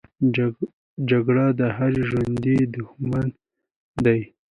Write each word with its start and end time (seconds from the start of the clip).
جګړه 1.09 1.45
د 1.59 1.61
هر 1.77 1.91
ژوندي 2.09 2.57
دښمنه 2.75 3.35
ده 4.03 4.17